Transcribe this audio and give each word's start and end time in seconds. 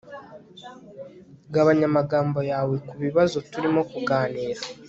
gabanya 1.53 1.85
amagambo 1.91 2.39
yawe 2.51 2.75
kubibazo 2.87 3.37
turimo 3.51 3.81
kuganira 3.91 4.61